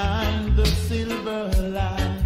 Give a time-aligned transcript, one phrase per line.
[0.00, 2.19] shine the silver light.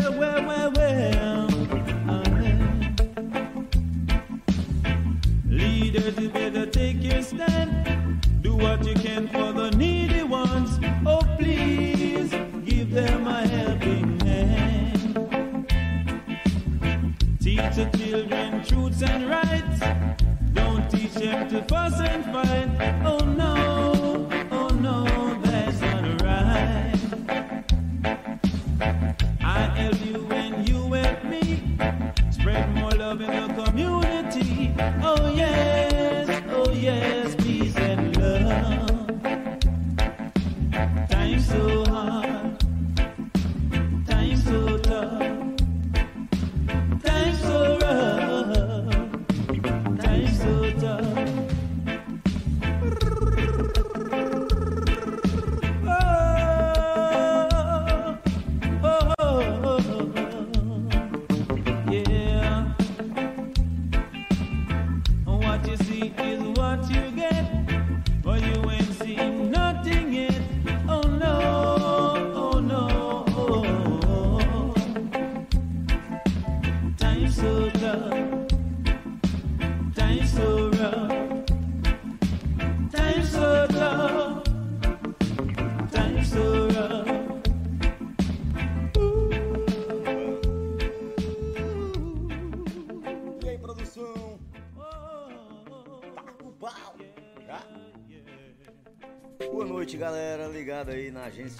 [0.00, 0.49] Ligado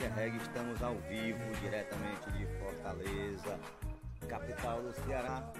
[0.00, 3.60] Agência Reg, estamos ao vivo, diretamente de Fortaleza,
[4.28, 5.52] capital do Ceará.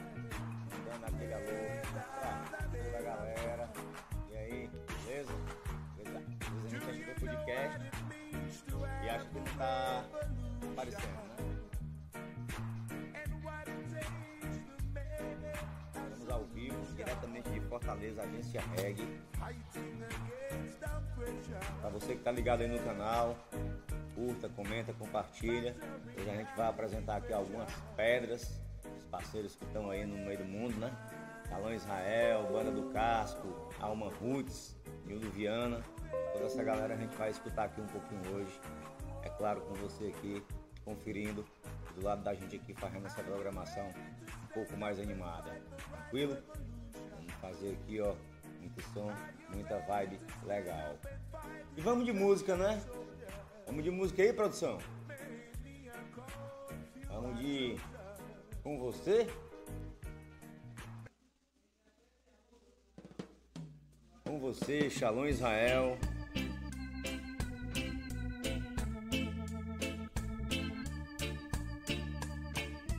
[0.86, 1.44] Dando aquele alô
[1.92, 3.70] pra toda a galera.
[4.30, 4.70] E aí,
[5.04, 5.32] beleza?
[5.94, 6.24] Beleza?
[6.88, 7.80] A gente é podcast
[9.04, 10.04] e acha que não tá
[10.72, 11.36] aparecendo, né?
[15.94, 19.20] Estamos ao vivo, diretamente de Fortaleza, Agência Reg.
[21.82, 23.36] Para você que está ligado aí no canal,
[24.20, 25.74] curta, comenta, compartilha.
[26.14, 28.60] Hoje a gente vai apresentar aqui algumas pedras,
[28.98, 30.94] os parceiros que estão aí no meio do mundo, né?
[31.48, 33.48] Salão Israel, Banda do Casco,
[33.80, 35.82] Alma Roots, Nildo Viana.
[36.34, 38.60] Toda essa galera a gente vai escutar aqui um pouquinho hoje.
[39.22, 40.44] É claro, com você aqui
[40.84, 41.44] conferindo,
[41.94, 43.88] do lado da gente aqui fazendo essa programação
[44.44, 45.50] um pouco mais animada.
[45.90, 46.36] Tranquilo?
[47.16, 48.14] Vamos fazer aqui, ó,
[48.60, 49.10] muito som,
[49.48, 50.98] muita vibe legal.
[51.76, 52.80] E vamos de música, né?
[53.70, 54.78] Vamos de música aí, produção?
[57.06, 57.76] Vamos de
[58.64, 59.28] com você?
[64.24, 65.96] Com você, Shalom Israel.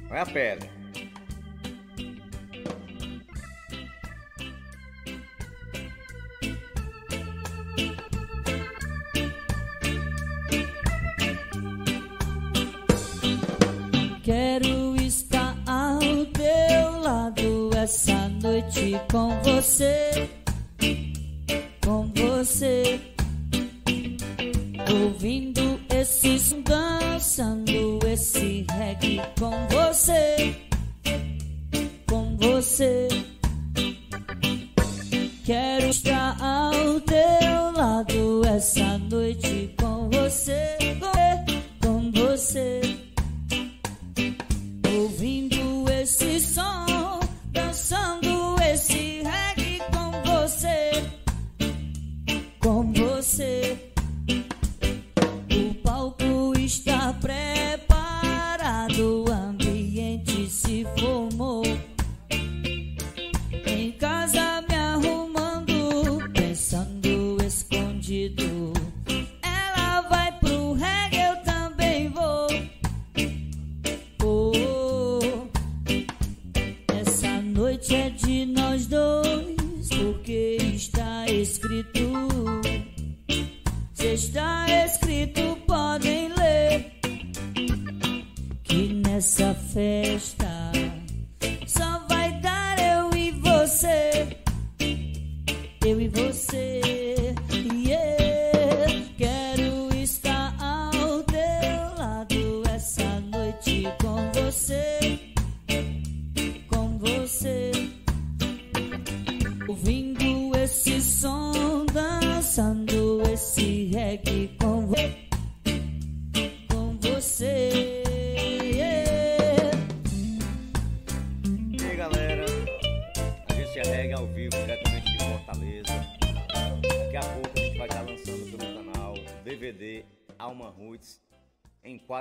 [0.07, 0.81] Vai a pedra.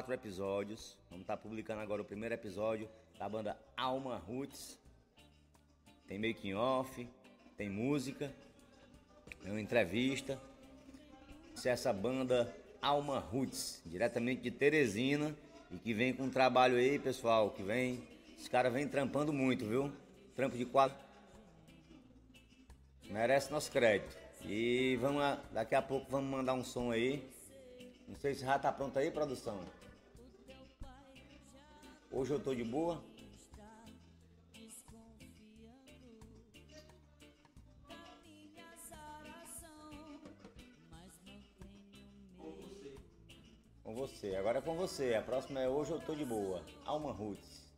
[0.00, 0.96] Quatro episódios.
[1.10, 4.78] Vamos estar publicando agora o primeiro episódio da banda Alma Roots.
[6.08, 7.06] Tem making off,
[7.54, 8.32] tem música,
[9.42, 10.40] tem uma entrevista.
[11.54, 15.36] Isso é essa banda Alma Roots, diretamente de Teresina
[15.70, 18.02] e que vem com um trabalho aí, pessoal, que vem,
[18.38, 19.92] os caras vêm trampando muito, viu?
[20.34, 20.96] Trampo de quadro.
[23.04, 24.16] Merece nosso crédito.
[24.46, 27.22] E vamos daqui a pouco vamos mandar um som aí.
[28.08, 29.60] Não sei se já tá pronto aí, produção.
[32.10, 33.00] Hoje eu tô de boa.
[43.84, 45.14] Com você, agora é com você.
[45.14, 46.62] A próxima é Hoje Eu Tô de Boa.
[46.84, 47.70] Alma Roots.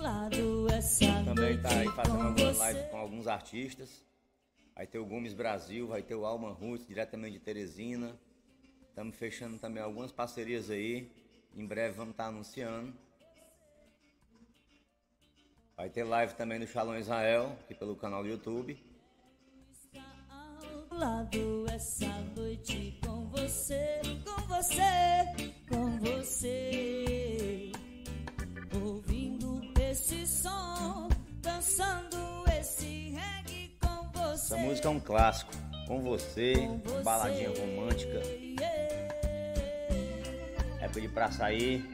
[0.00, 4.07] Lado essa Também tá aí fazendo algumas lives com alguns artistas.
[4.78, 8.16] Vai ter o Gomes Brasil, vai ter o Alma Roots, diretamente de Teresina.
[8.88, 11.10] Estamos fechando também algumas parcerias aí.
[11.52, 12.94] Em breve vamos estar anunciando.
[15.76, 18.80] Vai ter live também do Shalom Israel, aqui pelo canal do YouTube.
[20.92, 24.84] lado essa noite com você, com você,
[25.68, 27.72] com você.
[28.80, 31.08] Ouvindo esse som,
[31.42, 32.16] dançando
[32.60, 33.47] esse reggae.
[34.38, 35.50] Essa música é um clássico.
[35.88, 36.54] Com você,
[37.02, 38.22] baladinha romântica.
[40.80, 41.84] É pedir pra sair.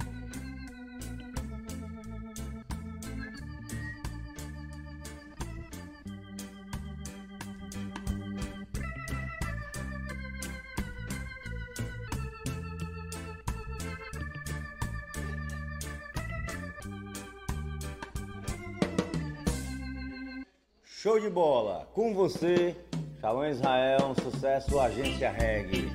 [21.05, 21.85] Show de bola!
[21.93, 22.75] Com você,
[23.21, 25.93] Shalom Israel, um sucesso, Agência Reg.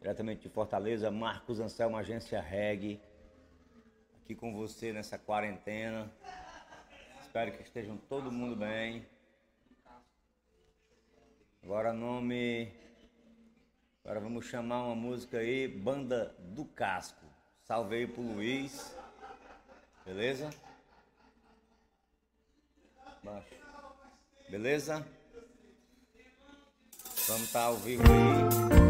[0.00, 2.98] Diretamente de Fortaleza, Marcos Anselmo, Agência Reg.
[4.22, 6.10] Aqui com você nessa quarentena.
[7.20, 9.04] Espero que estejam todo mundo bem.
[11.64, 12.70] Agora nome.
[14.04, 17.24] Agora vamos chamar uma música aí, Banda do Casco.
[17.62, 18.94] Salve aí pro Luiz.
[20.04, 20.50] Beleza?
[23.22, 23.54] Baixo.
[24.50, 25.06] Beleza?
[27.28, 28.83] Vamos estar ao vivo aí.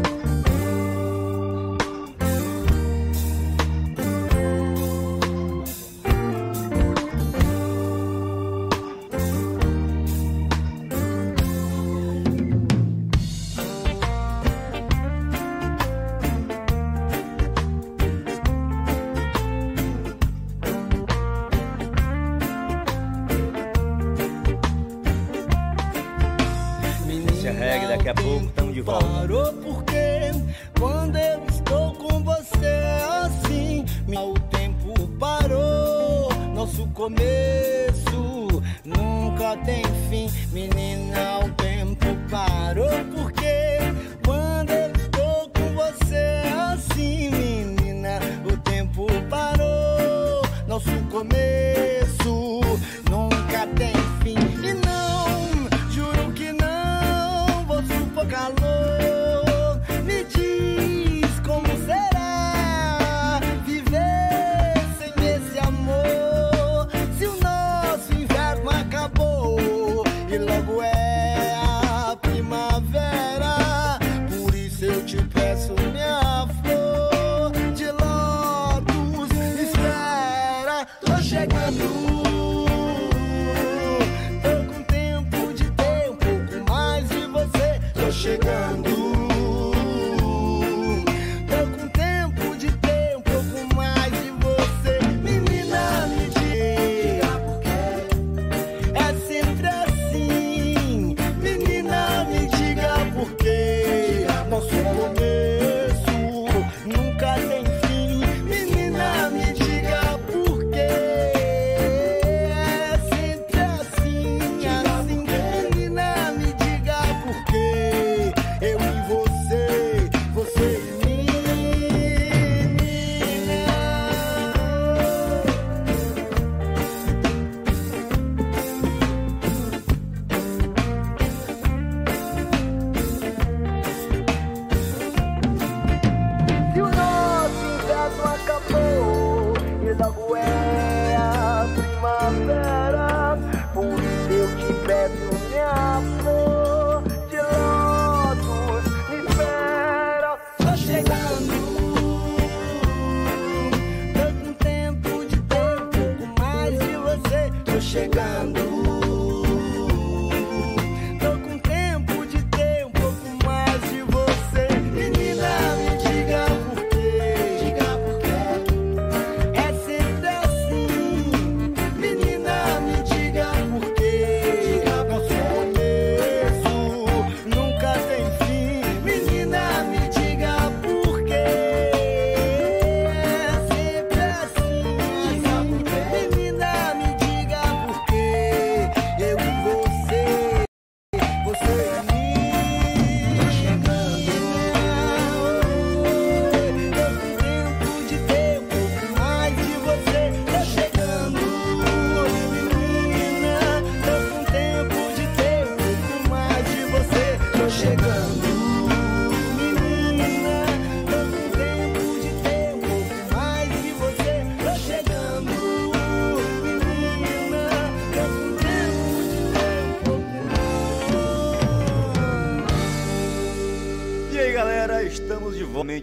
[35.19, 36.29] parou.
[36.53, 40.29] Nosso começo nunca tem fim.
[40.51, 42.89] Menina, o tempo parou.
[43.15, 43.79] Porque
[44.25, 50.41] quando eu estou com você assim, menina, o tempo parou.
[50.67, 52.61] Nosso começo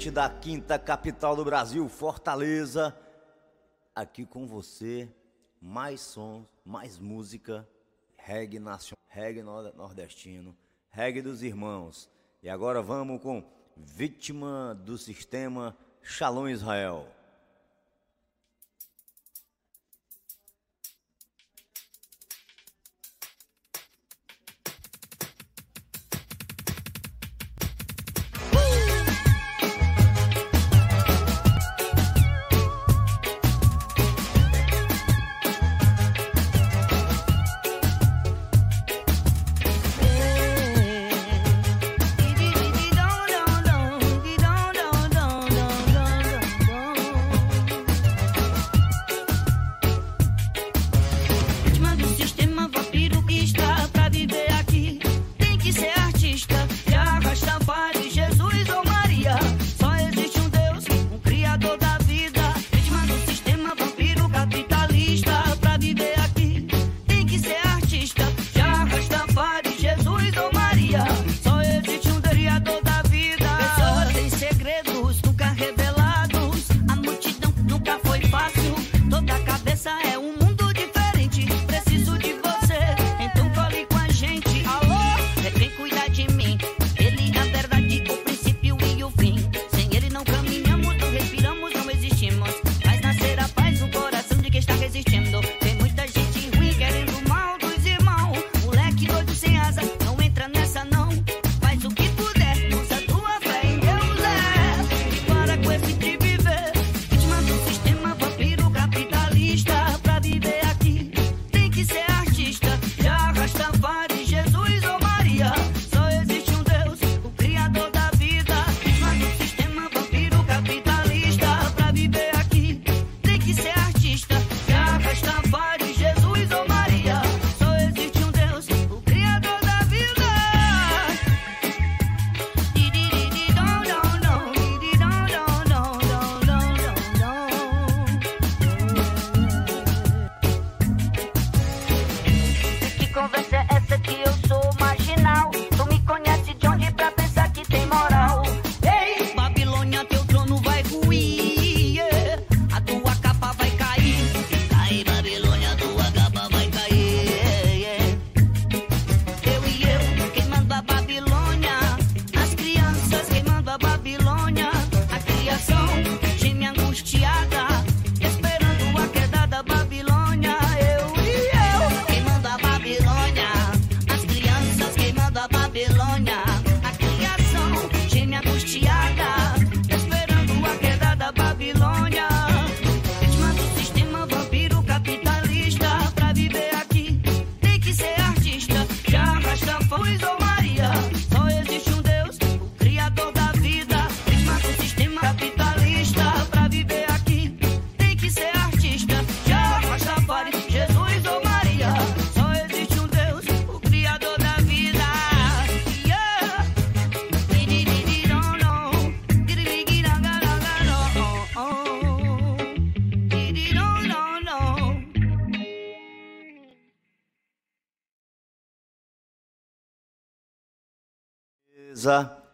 [0.03, 2.97] diretamente da quinta capital do Brasil, Fortaleza,
[3.95, 5.09] aqui com você,
[5.61, 7.69] mais som, mais música,
[8.17, 10.57] reggae nacional, reggae nordestino,
[10.91, 12.11] reggae dos irmãos.
[12.43, 13.45] E agora vamos com
[13.77, 17.07] Vítima do Sistema, Shalom Israel.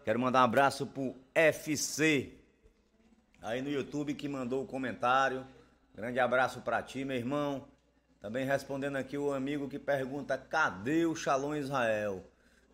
[0.05, 2.39] Quero mandar um abraço pro FC
[3.41, 5.47] aí no YouTube que mandou o comentário.
[5.95, 7.67] Grande abraço pra ti, meu irmão.
[8.21, 12.23] Também respondendo aqui o amigo que pergunta: cadê o Shalom Israel?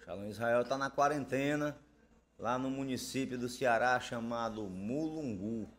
[0.05, 1.77] Shalom Israel tá na quarentena
[2.39, 5.71] lá no município do Ceará chamado Mulungu.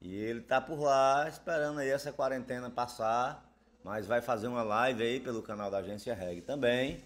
[0.00, 3.48] E ele tá por lá esperando aí essa quarentena passar,
[3.84, 7.04] mas vai fazer uma live aí pelo canal da Agência Reg também.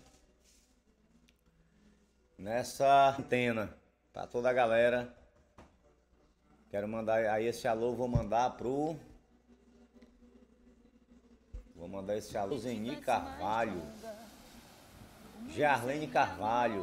[2.40, 3.68] Nessa antena
[4.14, 5.14] para toda a galera.
[6.70, 8.96] Quero mandar aí esse alô, vou mandar pro
[11.76, 13.83] Vou mandar esse alô Zeni Carvalho.
[15.50, 16.83] Jarlene Carvalho.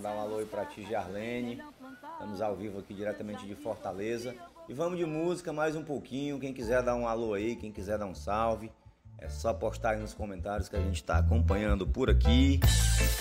[0.00, 1.62] Dá um alô aí pra ti, Jarlene.
[2.14, 4.34] Estamos ao vivo aqui diretamente de Fortaleza.
[4.66, 6.40] E vamos de música mais um pouquinho.
[6.40, 8.72] Quem quiser dar um alô aí, quem quiser dar um salve,
[9.24, 12.60] é só postar aí nos comentários que a gente está acompanhando por aqui.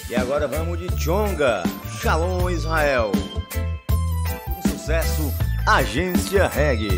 [0.10, 1.64] E agora vamos de Chonga,
[2.02, 3.12] Shalom Israel.
[4.50, 5.34] Um sucesso,
[5.66, 6.90] Agência Reggae.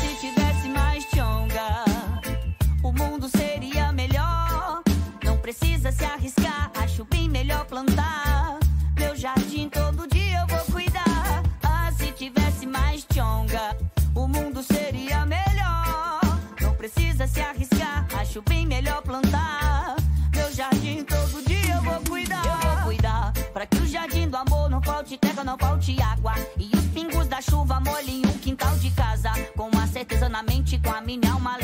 [0.00, 0.68] Se tivesse
[27.50, 29.30] chuva molhem o quintal de casa.
[29.56, 31.56] Com a certeza na mente, com a minha alma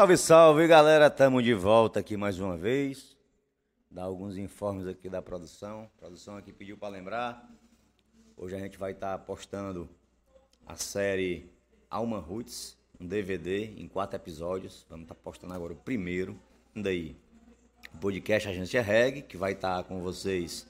[0.00, 1.10] Salve, salve, galera!
[1.10, 3.14] Tamo de volta aqui mais uma vez.
[3.90, 5.90] Dar alguns informes aqui da produção.
[5.94, 7.46] A produção aqui pediu para lembrar.
[8.34, 9.90] Hoje a gente vai estar postando
[10.66, 11.52] a série
[11.90, 14.86] Alma Roots, um DVD em quatro episódios.
[14.88, 16.40] Vamos estar postando agora o primeiro.
[16.74, 17.14] Daí,
[17.94, 20.66] o podcast Agência Reg, que vai estar com vocês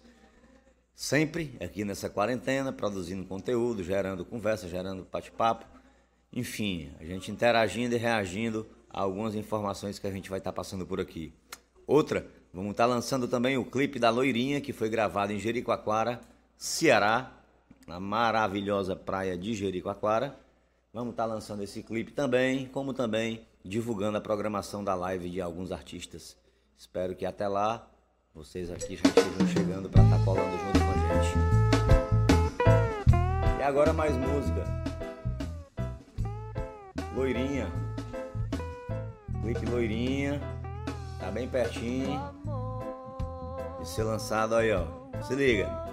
[0.92, 5.66] sempre aqui nessa quarentena, produzindo conteúdo, gerando conversa, gerando bate-papo.
[6.32, 11.00] Enfim, a gente interagindo e reagindo algumas informações que a gente vai estar passando por
[11.00, 11.32] aqui.
[11.86, 16.20] Outra, vamos estar lançando também o clipe da Loirinha, que foi gravado em Jericoacoara,
[16.56, 17.32] Ceará,
[17.86, 20.36] na maravilhosa praia de Jericoacoara.
[20.92, 25.70] Vamos estar lançando esse clipe também, como também divulgando a programação da live de alguns
[25.72, 26.36] artistas.
[26.76, 27.88] Espero que até lá
[28.34, 31.36] vocês aqui já estejam chegando para estar tá colando junto com a gente.
[33.58, 34.64] E agora mais música.
[37.14, 37.89] Loirinha.
[39.40, 40.40] Clipe Loirinha.
[41.18, 42.20] Tá bem pertinho.
[43.78, 44.84] De ser lançado aí, ó.
[45.22, 45.89] Se liga.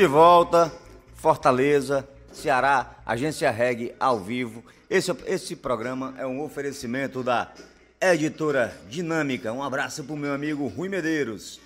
[0.00, 0.72] De volta,
[1.12, 4.64] Fortaleza, Ceará, Agência Reg ao vivo.
[4.88, 7.52] Esse, esse programa é um oferecimento da
[8.00, 9.52] Editora Dinâmica.
[9.52, 11.60] Um abraço pro meu amigo Rui Medeiros.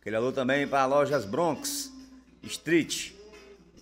[0.00, 1.92] Aquele alô também para Lojas Bronx
[2.42, 3.12] Street.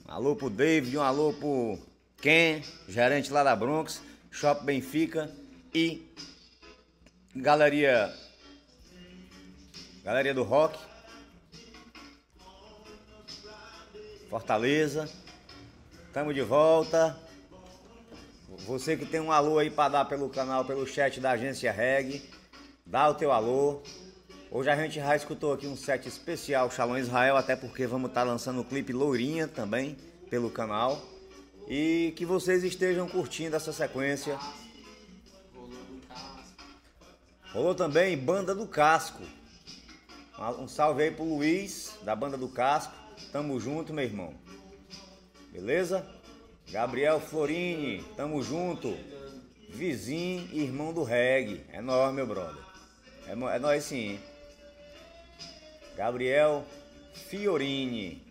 [0.07, 1.79] Um alô pro David, um alô pro
[2.19, 5.35] Ken, gerente lá da Bronx, Shop Benfica
[5.73, 6.07] e
[7.35, 8.15] Galeria
[10.05, 10.88] Galeria do Rock.
[14.29, 15.09] Fortaleza.
[16.07, 17.19] Estamos de volta.
[18.67, 22.23] Você que tem um alô aí para dar pelo canal, pelo chat da agência Reg,
[22.85, 23.81] dá o teu alô.
[24.51, 28.23] Hoje a gente já escutou aqui um set especial Shalom Israel, até porque vamos estar
[28.23, 29.97] tá lançando o clipe Lourinha também
[30.29, 31.01] pelo canal.
[31.67, 34.39] E que vocês estejam curtindo essa sequência.
[37.53, 39.23] Rolou também Banda do Casco.
[40.59, 42.98] Um salve aí pro Luiz, da Banda do Casco.
[43.33, 44.35] Tamo junto, meu irmão.
[45.53, 46.07] Beleza?
[46.71, 48.97] Gabriel Florini, tamo junto.
[49.69, 51.63] Vizinho e irmão do reggae.
[51.71, 52.63] É nóis, meu brother.
[53.27, 54.19] É, é nóis sim.
[55.95, 56.65] Gabriel
[57.13, 58.27] Fiorini.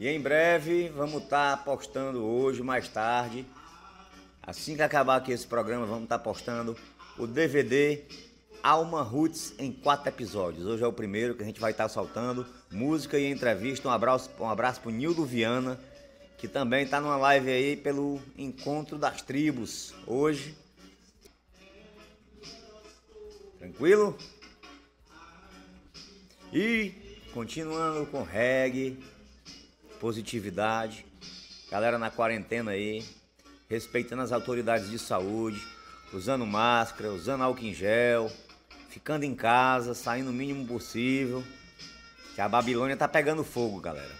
[0.00, 3.44] E em breve vamos estar tá postando hoje, mais tarde.
[4.42, 6.76] Assim que acabar aqui esse programa, vamos estar tá postando
[7.18, 8.02] o DVD
[8.66, 10.66] Alma Roots em quatro episódios.
[10.66, 12.44] Hoje é o primeiro que a gente vai estar soltando.
[12.68, 13.86] Música e entrevista.
[13.86, 15.78] Um abraço, um abraço pro Nildo Viana,
[16.36, 19.94] que também está numa live aí pelo Encontro das Tribos.
[20.04, 20.56] Hoje,
[23.56, 24.18] Tranquilo?
[26.52, 26.92] E
[27.32, 28.98] continuando com reggae,
[30.00, 31.06] positividade,
[31.70, 33.04] galera na quarentena aí,
[33.68, 35.64] respeitando as autoridades de saúde,
[36.12, 38.28] usando máscara, usando álcool em gel,
[38.96, 41.44] ficando em casa, saindo o mínimo possível.
[42.34, 44.14] Que a Babilônia tá pegando fogo, galera.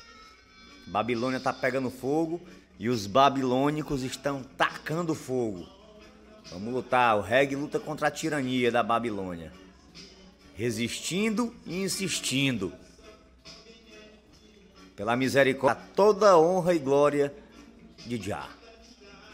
[0.87, 2.47] Babilônia tá pegando fogo
[2.79, 5.67] e os babilônicos estão tacando fogo.
[6.51, 7.17] Vamos lutar.
[7.17, 9.51] O reggae luta contra a tirania da Babilônia.
[10.55, 12.71] Resistindo e insistindo.
[14.95, 17.35] Pela misericórdia, toda honra e glória
[18.05, 18.51] de Jah.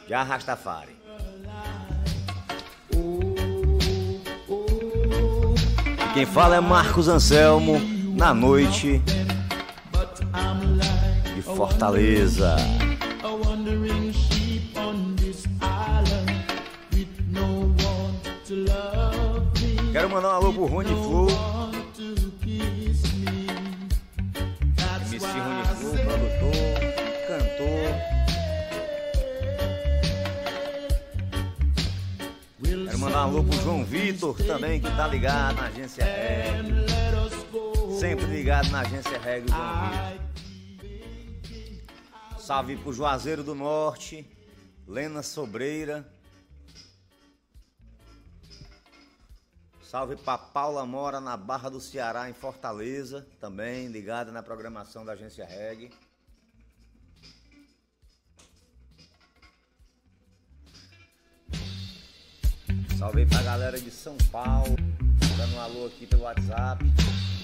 [0.09, 1.02] Jah Rastafari.
[6.15, 7.81] Quem fala é Marcos Anselmo,
[8.15, 9.03] na noite
[11.35, 12.57] de Fortaleza.
[19.93, 21.52] Quero mandar um alô pro Rony Flow.
[33.33, 36.68] Alô pro João Vitor também, que tá ligado na agência Reg.
[37.99, 40.20] Sempre ligado na agência Reg, João Vitor.
[42.39, 44.30] Salve pro Juazeiro do Norte,
[44.87, 46.07] Lena Sobreira.
[49.83, 55.12] Salve para Paula Mora na Barra do Ceará, em Fortaleza, também ligada na programação da
[55.12, 55.91] agência Reg.
[63.03, 64.77] Salve para a galera de São Paulo,
[65.37, 66.85] dando um alô aqui pelo WhatsApp,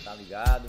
[0.04, 0.68] tá ligado?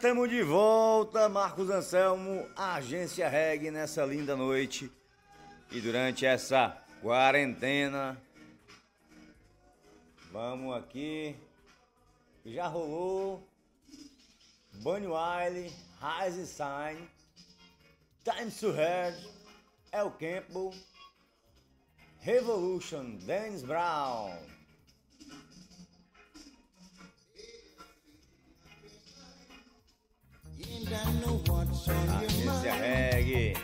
[0.00, 4.90] tamo de volta, Marcos Anselmo, Agência Reg nessa linda noite.
[5.70, 8.18] E durante essa quarentena,
[10.32, 11.36] vamos aqui.
[12.46, 13.46] Já rolou
[14.82, 15.70] Bunny Wiley,
[16.00, 17.06] Rise Sign,
[18.24, 19.14] Time to Heard,
[19.92, 20.72] El Campbell,
[22.20, 24.59] Revolution, Dennis Brown.
[30.90, 33.56] Agência Reg.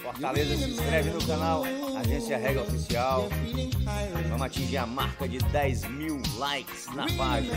[0.00, 1.64] Fortaleza se inscreve no canal
[1.98, 3.28] Agência Reg Oficial.
[4.28, 7.56] Vamos atingir a marca de 10 mil likes na página.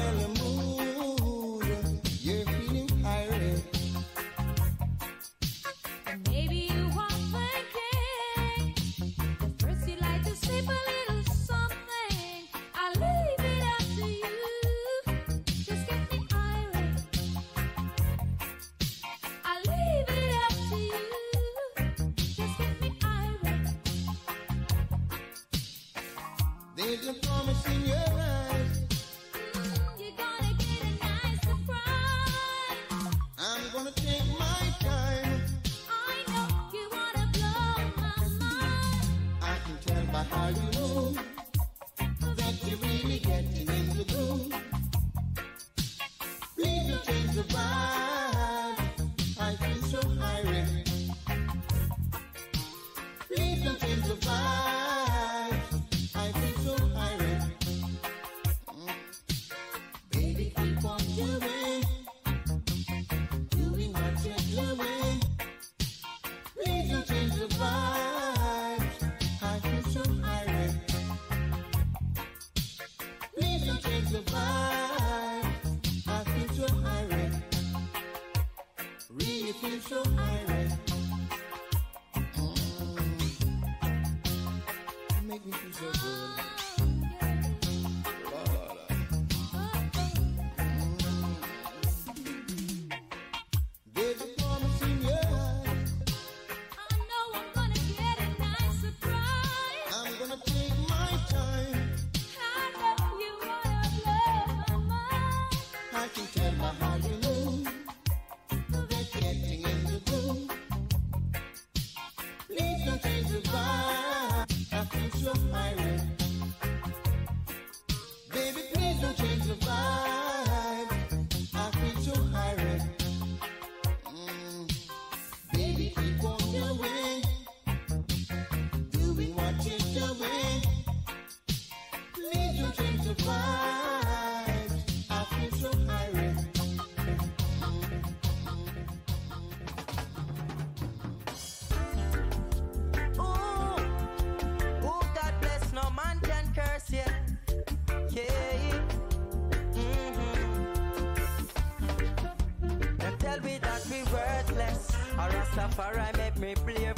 [156.56, 156.89] Rastafari make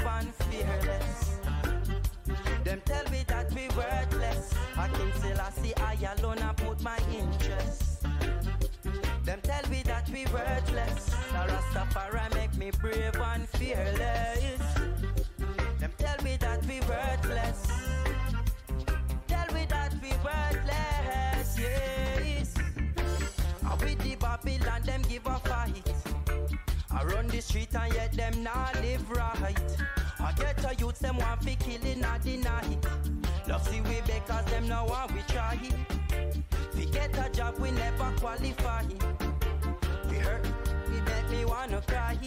[28.44, 29.78] not live right.
[30.20, 32.86] I get a youth, them want fi killing at the night.
[33.48, 35.60] Love see we because them now want we try.
[36.76, 38.84] We get a job, we never qualify.
[40.10, 40.46] We hurt,
[40.90, 42.18] we make me wanna cry.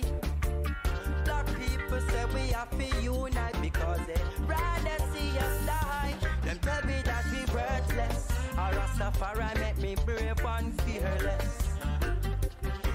[1.24, 6.14] Black people say we have to unite because they rather see us die.
[6.44, 8.28] Them tell me that we worthless.
[8.52, 11.76] A Rastafari make me brave and fearless.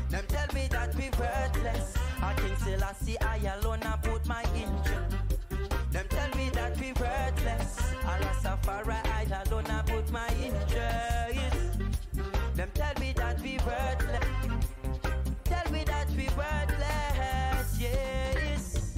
[0.09, 1.98] Them tell me that we worthless.
[2.39, 5.15] King Selassie, I alone I put my interest.
[5.91, 7.79] Them tell me that we worthless.
[8.03, 11.79] A Rastafari, I alone I put my interest.
[12.55, 14.25] Them tell me that we worthless.
[15.43, 18.95] Tell me that we worthless, yes.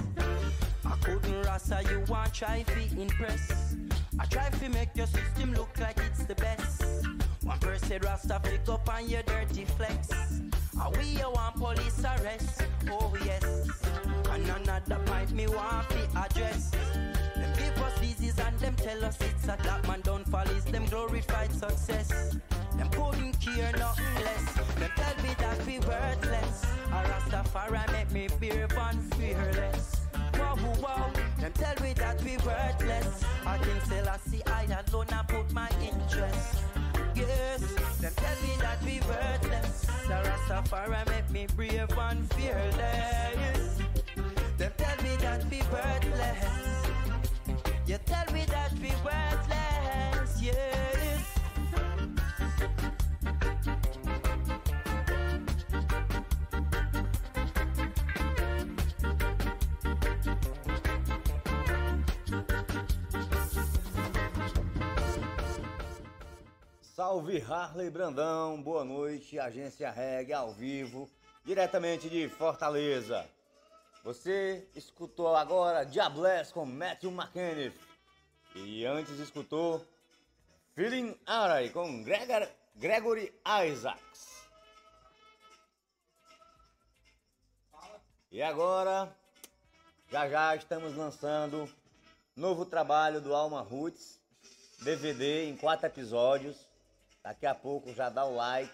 [0.84, 3.76] I couldn't rasta you want try to impress.
[4.18, 6.84] I try to make your system look like it's the best.
[7.42, 10.31] One person rasta pick up on your dirty flex.
[10.84, 13.44] Ah, we a want police arrest, oh yes.
[14.32, 16.70] And another point me want the address.
[17.36, 20.64] Them give us disease and them tell us it's a black man don't fall is
[20.64, 22.34] them glorified success.
[22.76, 24.44] Them couldn't care nothing less.
[24.80, 26.64] Them tell me that we worthless.
[26.90, 30.00] A Rastafari make me brave and fearless.
[30.36, 33.22] Wow, wow, them tell me that we worthless.
[33.46, 36.58] I can tell I see I alone I put my interest.
[37.14, 37.60] Yes,
[38.00, 39.71] them tell me that we worthless
[41.56, 43.78] brave and fearless.
[44.58, 46.86] Them tell me that we worthless.
[47.86, 50.91] You tell me that we worthless, yes.
[66.94, 71.10] Salve Harley Brandão, boa noite, Agência Reg ao vivo,
[71.42, 73.26] diretamente de Fortaleza.
[74.04, 77.72] Você escutou agora Diabless com Matthew McKenneth
[78.54, 79.82] e antes escutou
[80.74, 82.46] Feeling Aray com Gregor,
[82.76, 83.32] Gregory
[83.66, 84.46] Isaacs.
[88.30, 89.10] E agora,
[90.10, 91.66] já já estamos lançando
[92.36, 94.20] novo trabalho do Alma Roots,
[94.82, 96.70] DVD em quatro episódios.
[97.22, 98.72] Daqui a pouco já dá o like,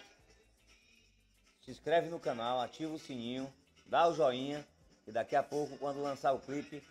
[1.63, 3.51] se inscreve no canal, ativa o sininho,
[3.85, 4.65] dá o joinha
[5.05, 6.83] e daqui a pouco quando lançar o clipe,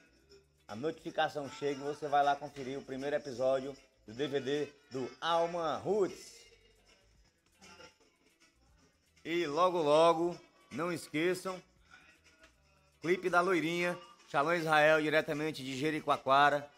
[0.68, 3.76] a notificação chega e você vai lá conferir o primeiro episódio
[4.06, 6.38] do DVD do Alma Roots.
[9.24, 10.38] E logo logo,
[10.70, 11.60] não esqueçam,
[13.00, 13.98] clipe da loirinha,
[14.30, 16.70] Shalom Israel diretamente de Jericoacoara,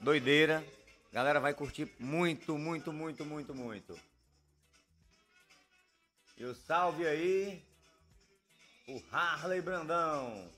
[0.00, 0.64] doideira.
[1.12, 4.00] Galera vai curtir muito, muito, muito, muito, muito.
[6.38, 7.62] E o salve aí,
[8.88, 10.50] o Harley Brandão.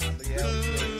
[0.00, 0.93] Gabriel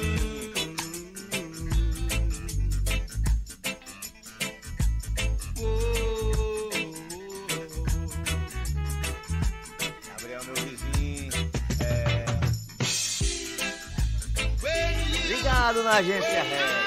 [15.83, 16.84] na agência Red.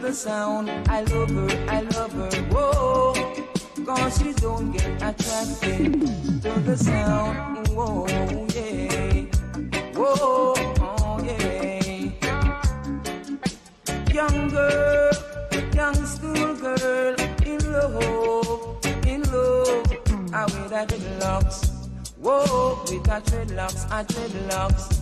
[0.00, 0.70] The sound.
[0.88, 3.14] I love her, I love her, whoa.
[3.84, 6.00] Cause she don't get attracted
[6.42, 7.68] to the sound.
[7.68, 8.06] Whoa,
[8.54, 9.24] yeah.
[9.94, 12.10] Whoa, oh, yeah.
[14.12, 15.10] Young girl,
[15.74, 17.14] young school girl,
[17.44, 20.32] in love, in love.
[20.32, 21.68] I with her dreadlocks.
[22.16, 25.00] Whoa, with her dreadlocks, her dreadlocks.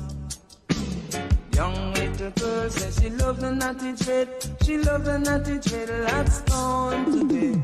[1.55, 4.58] Young little girl says she loves the natty dread.
[4.69, 5.89] She loves the natty dread.
[5.89, 7.63] Let's gone to bed.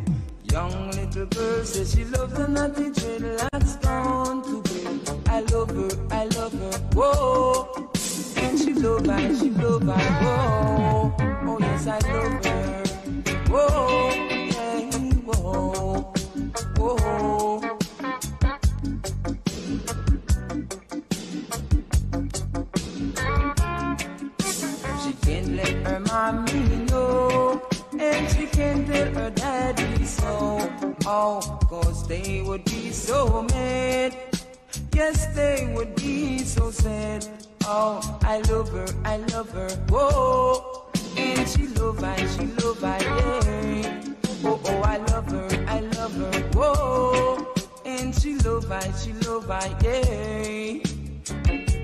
[0.51, 3.47] Young little girl says she loves the natty dread.
[3.53, 5.21] Let's gone to bed.
[5.29, 6.73] I love her, I love her.
[6.95, 7.91] Whoa,
[8.37, 10.01] and she love I, she love I.
[10.25, 12.85] Whoa, oh yes I love her.
[13.51, 14.24] Whoa,
[31.16, 34.16] Oh, cause they would be so mad.
[34.93, 37.24] Yes, they would be so sad.
[37.66, 40.91] Oh, I love her, I love her, whoa.
[41.16, 44.03] And she love I, she love I, yeah.
[44.43, 47.47] Oh, oh, I love her, I love her, whoa.
[47.85, 50.81] And she love I, she love I, yeah.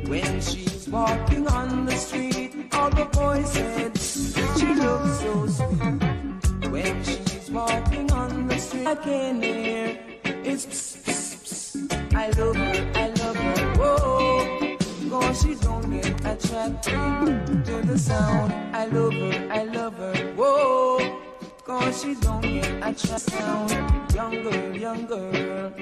[0.09, 6.69] When she's walking on the street, all the boys said she looks so sweet.
[6.73, 12.14] When she's walking on the street, I can hear it's psst, psst, psst.
[12.14, 14.77] I love her, I love her, whoa.
[15.10, 18.52] Cause she don't get attracted to the sound.
[18.74, 21.20] I love her, I love her, whoa.
[21.64, 24.14] Cause she don't get attracted.
[24.14, 25.72] Young girl, young girl.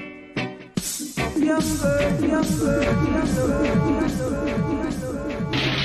[1.35, 5.78] Young girl, young girl, young girl, young girl, young girl.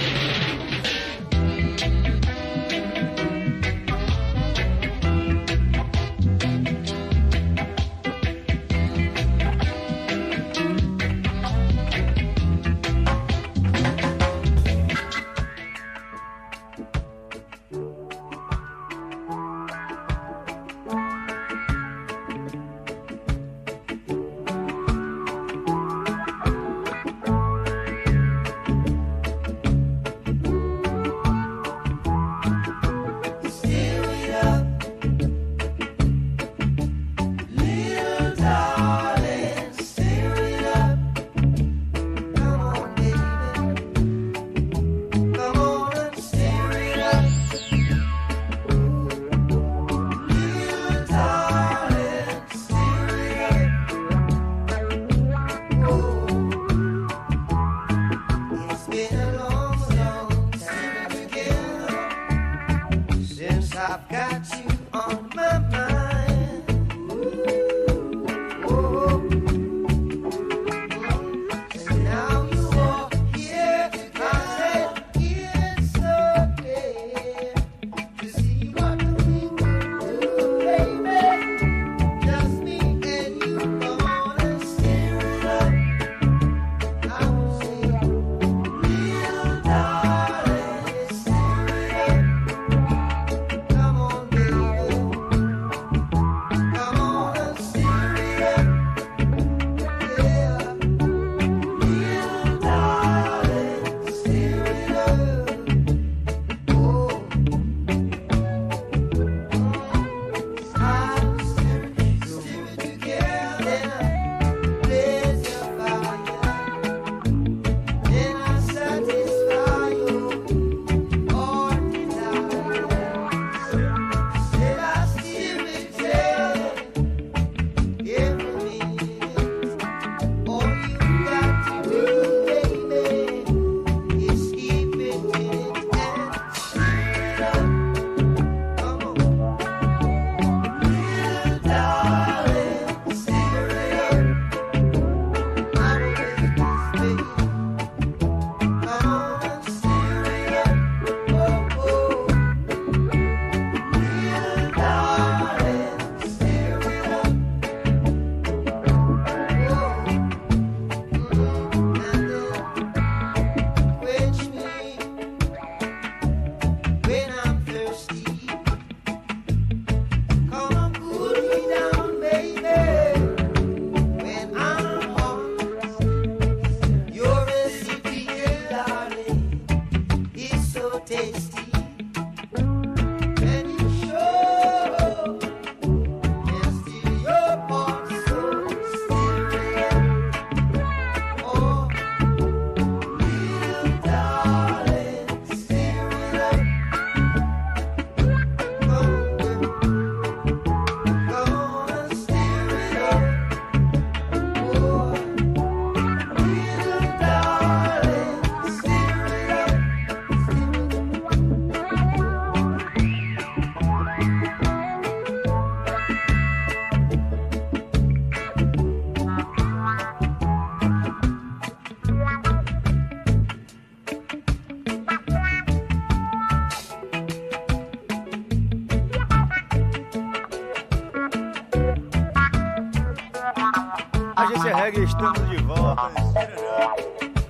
[234.55, 236.13] Agência Reggae, estamos de volta.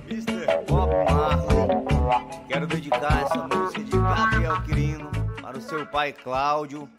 [0.09, 0.65] Mr.
[0.67, 2.47] Bob Marley.
[2.47, 6.89] Quero dedicar essa música de Gabriel Quirino para o seu pai Cláudio,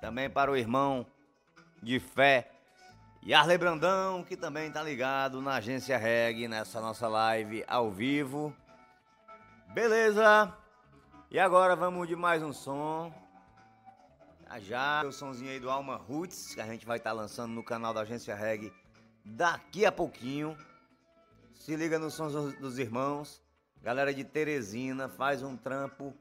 [0.00, 1.04] também para o irmão
[1.82, 2.48] de fé
[3.26, 8.54] Yarley Brandão, que também tá ligado na Agência Reggae, nessa nossa live ao vivo.
[9.74, 10.54] Beleza?
[11.28, 13.12] E agora vamos de mais um som.
[14.48, 17.64] Já já, o somzinho aí do Alma Roots, que a gente vai estar lançando no
[17.64, 18.72] canal da Agência Reggae
[19.24, 20.56] daqui a pouquinho.
[21.54, 23.42] Se liga nos sons dos, irmãos.
[23.82, 26.14] Galera de Teresina, faz um trampo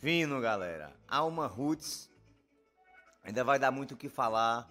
[0.00, 0.92] fino, galera.
[1.08, 2.10] Alma Roots.
[3.22, 4.68] Ainda vai dar muito o que falar.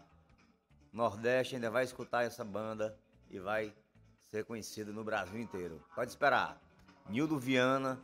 [0.91, 2.97] Nordeste ainda vai escutar essa banda
[3.29, 3.73] e vai
[4.31, 5.83] ser conhecido no Brasil inteiro.
[5.95, 6.59] Pode esperar.
[7.07, 7.99] Nildo Viana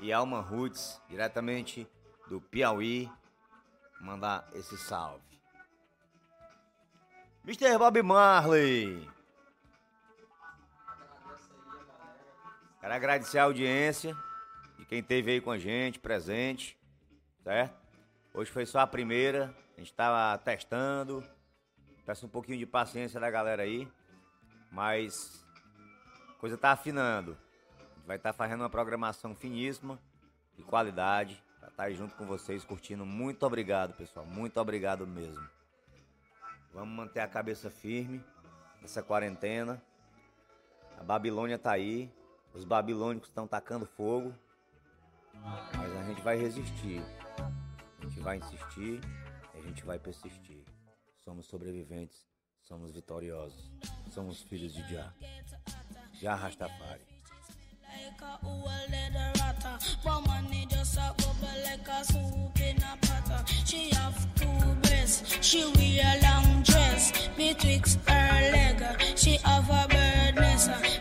[0.00, 1.88] e Alma Roots, diretamente
[2.28, 3.10] do Piauí,
[4.00, 5.35] mandar esse salve.
[7.46, 7.78] Mr.
[7.78, 9.08] Bob Marley.
[12.80, 14.16] Quero agradecer a audiência
[14.76, 16.76] de quem esteve aí com a gente, presente,
[17.44, 17.80] certo?
[18.34, 21.22] Hoje foi só a primeira, a gente estava testando.
[22.04, 23.86] Peço um pouquinho de paciência da galera aí,
[24.72, 25.46] mas
[26.30, 27.38] a coisa tá afinando.
[28.04, 30.00] Vai estar fazendo uma programação finíssima,
[30.56, 33.06] de qualidade, pra estar aí junto com vocês curtindo.
[33.06, 35.55] Muito obrigado, pessoal, muito obrigado mesmo.
[36.76, 38.22] Vamos manter a cabeça firme
[38.80, 39.82] nessa quarentena.
[40.96, 42.12] A Babilônia tá aí,
[42.54, 44.32] os babilônicos estão tacando fogo,
[45.76, 47.02] mas a gente vai resistir.
[47.98, 49.00] A gente vai insistir
[49.56, 50.62] a gente vai persistir.
[51.24, 52.26] Somos sobreviventes,
[52.60, 53.70] somos vitoriosos,
[54.10, 55.14] somos filhos de Jah.
[56.12, 57.15] Jah Rastafari.
[58.20, 58.64] Like a old
[59.40, 59.78] ratter.
[60.04, 63.48] Woman, it just a bubble like a soup in a pot.
[63.64, 67.28] She have two breasts, she wear a long dress.
[67.36, 68.82] Betwixt her leg,
[69.16, 70.34] she have a bird.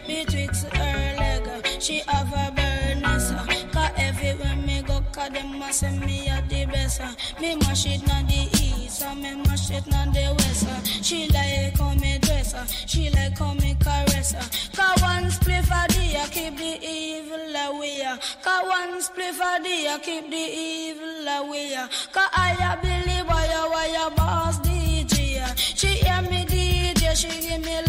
[0.07, 3.33] Betwixt her leg, she have a bird nest.
[3.71, 7.01] Cause everywhere me go, cause them a say me a the best.
[7.39, 10.81] Me mash it na the east, and me mash it na the uh.
[11.01, 12.65] She like how me dress, uh.
[12.85, 14.33] she like how me caress.
[14.33, 14.43] uh.
[14.75, 18.01] Cause one spliff a day, I keep the evil away.
[18.03, 18.17] uh.
[18.43, 21.73] Cause one spliff a day, I keep the evil away.
[21.75, 21.87] uh.
[22.11, 25.41] Cause I a believe why you, why boss DJ.
[25.41, 25.53] uh.
[25.55, 27.84] She hear me DJ, she give me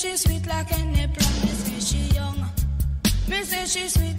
[0.00, 1.34] she sweet like any plum.
[1.42, 2.38] Me say she young.
[3.28, 4.09] Me say she sweet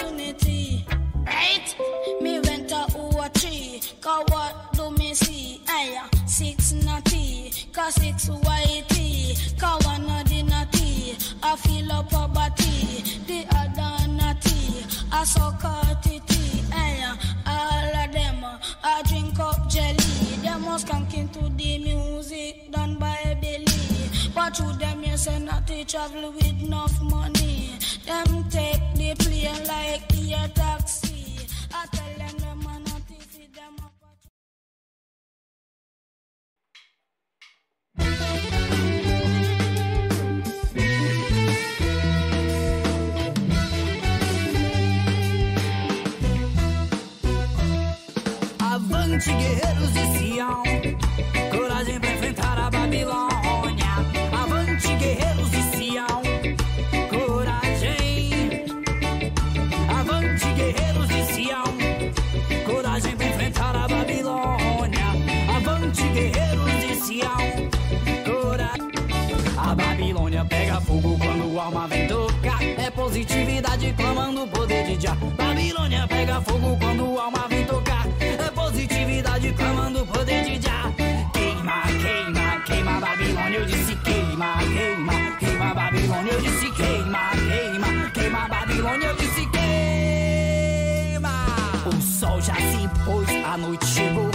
[0.00, 0.84] opportunity.
[1.26, 1.76] Right?
[2.20, 3.80] Me went a over three.
[4.00, 5.60] Cause what do me see?
[5.68, 7.52] Aya, six natty.
[7.72, 9.58] Cause six whitey.
[9.58, 11.16] Cause one of the natty.
[11.42, 13.02] I feel up a body.
[13.26, 14.84] The other natty.
[15.12, 16.62] I suck out titty.
[16.72, 17.14] Aya,
[17.46, 18.44] all of them.
[18.82, 19.96] I drink up jelly.
[20.42, 23.66] Them was skanking to the music done by Billy.
[24.34, 27.76] But to them, you say not to travel with enough money.
[28.06, 28.49] Them
[48.72, 50.69] Avante, guerreiros de Sião,
[73.00, 75.16] positividade clamando o poder de Jah.
[75.34, 78.06] Babilônia pega fogo quando a alma vem tocar.
[78.20, 80.92] É positividade clamando o poder de Jah.
[81.32, 83.58] Queima, queima, queima Babilônia.
[83.58, 86.32] Eu disse queima, queima, queima Babilônia.
[86.32, 89.06] Eu disse queima, queima, queima Babilônia.
[89.06, 91.30] Eu disse queima.
[91.86, 94.29] O sol já se pôs, a noite chegou.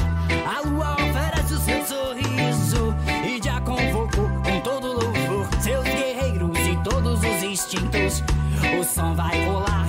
[8.77, 9.85] O som vai rolar,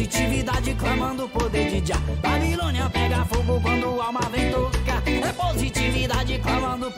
[0.00, 2.00] positividade clamando o poder de Jah.
[2.22, 5.02] Babilônia pega fogo quando a alma vem tocar.
[5.06, 6.89] É positividade clamando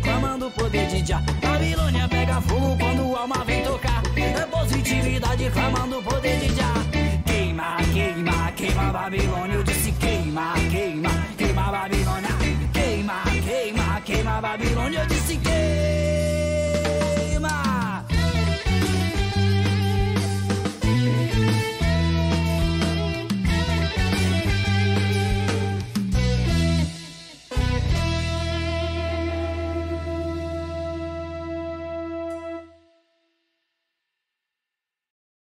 [0.00, 1.41] clamando o poder de Jah.